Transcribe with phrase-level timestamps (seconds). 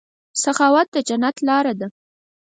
[0.43, 1.87] سخاوت د جنت لاره ده.